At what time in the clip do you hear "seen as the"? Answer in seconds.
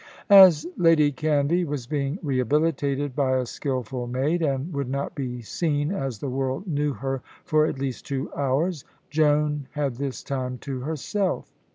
5.43-6.27